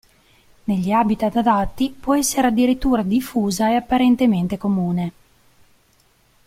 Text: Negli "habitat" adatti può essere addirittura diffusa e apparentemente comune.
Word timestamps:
Negli 0.63 0.89
"habitat" 0.91 1.35
adatti 1.35 1.91
può 1.91 2.15
essere 2.15 2.47
addirittura 2.47 3.03
diffusa 3.03 3.69
e 3.69 3.75
apparentemente 3.75 4.57
comune. 4.57 5.11